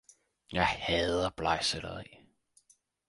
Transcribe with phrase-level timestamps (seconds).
[0.51, 2.19] Jeg hader blegselleri